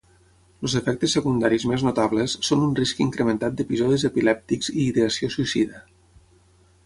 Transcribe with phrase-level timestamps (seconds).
[0.67, 5.85] Els efectes secundaris més notables són un risc incrementat d'episodis epilèptics i ideació suïcida.